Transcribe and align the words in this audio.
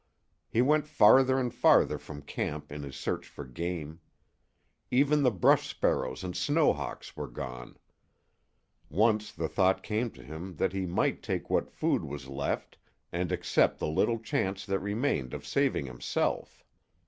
He 0.49 0.63
went 0.63 0.87
farther 0.87 1.37
and 1.39 1.53
farther 1.53 1.99
from 1.99 2.23
camp 2.23 2.71
in 2.71 2.81
his 2.81 2.95
search 2.95 3.27
for 3.27 3.45
game. 3.45 3.99
Even 4.89 5.21
the 5.21 5.29
brush 5.29 5.67
sparrows 5.69 6.23
and 6.23 6.35
snow 6.35 6.73
hawks 6.73 7.15
were 7.15 7.27
gone. 7.27 7.77
Once 8.89 9.31
the 9.31 9.47
thought 9.47 9.83
came 9.83 10.09
to 10.09 10.23
him 10.23 10.55
that 10.55 10.71
be 10.71 10.87
might 10.87 11.21
take 11.21 11.51
what 11.51 11.69
food 11.69 12.03
was 12.03 12.27
left 12.27 12.79
and 13.11 13.31
accept 13.31 13.77
the 13.77 13.87
little 13.87 14.17
chance 14.17 14.65
that 14.65 14.79
remained 14.79 15.35
of 15.35 15.45
saving 15.45 15.85
himself. 15.85 16.63